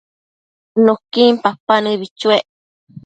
Nuquin 0.83 1.33
papa 1.43 1.75
nëbi 1.83 2.07
chuec 2.19 2.43